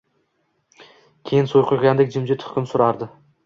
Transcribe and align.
Keyin 1.31 1.51
suv 1.53 1.67
quygandek 1.73 2.13
jimjitlik 2.19 2.51
hukm 2.59 2.69
surardi 2.75 3.13